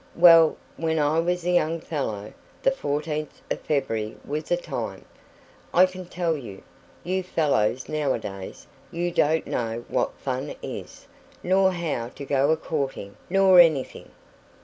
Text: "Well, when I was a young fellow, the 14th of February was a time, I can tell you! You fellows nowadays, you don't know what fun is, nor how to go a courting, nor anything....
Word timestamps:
"Well, 0.15 0.57
when 0.77 0.97
I 0.97 1.19
was 1.19 1.45
a 1.45 1.51
young 1.51 1.79
fellow, 1.79 2.33
the 2.63 2.71
14th 2.71 3.39
of 3.51 3.59
February 3.61 4.17
was 4.25 4.49
a 4.49 4.57
time, 4.57 5.05
I 5.75 5.85
can 5.85 6.07
tell 6.07 6.35
you! 6.35 6.63
You 7.03 7.21
fellows 7.21 7.87
nowadays, 7.87 8.65
you 8.89 9.11
don't 9.11 9.45
know 9.45 9.85
what 9.89 10.17
fun 10.17 10.55
is, 10.63 11.05
nor 11.43 11.71
how 11.73 12.07
to 12.15 12.25
go 12.25 12.49
a 12.49 12.57
courting, 12.57 13.15
nor 13.29 13.59
anything.... 13.59 14.09